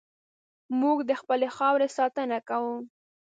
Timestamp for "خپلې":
1.21-1.47